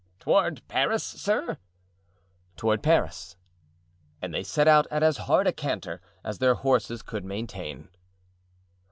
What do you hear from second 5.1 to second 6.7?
hard a canter as their